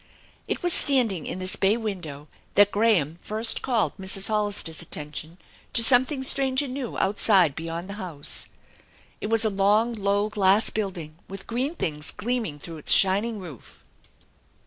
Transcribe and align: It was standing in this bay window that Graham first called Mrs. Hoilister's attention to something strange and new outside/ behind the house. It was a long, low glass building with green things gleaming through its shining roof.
It 0.47 0.63
was 0.63 0.73
standing 0.73 1.27
in 1.27 1.37
this 1.37 1.55
bay 1.55 1.77
window 1.77 2.27
that 2.55 2.71
Graham 2.71 3.19
first 3.21 3.61
called 3.61 3.95
Mrs. 3.99 4.29
Hoilister's 4.29 4.81
attention 4.81 5.37
to 5.73 5.83
something 5.83 6.23
strange 6.23 6.63
and 6.63 6.73
new 6.73 6.97
outside/ 6.97 7.55
behind 7.55 7.87
the 7.87 7.93
house. 8.01 8.45
It 9.21 9.27
was 9.27 9.45
a 9.45 9.51
long, 9.51 9.93
low 9.93 10.27
glass 10.27 10.71
building 10.71 11.19
with 11.27 11.45
green 11.45 11.75
things 11.75 12.09
gleaming 12.09 12.57
through 12.57 12.77
its 12.77 12.91
shining 12.91 13.37
roof. 13.37 13.83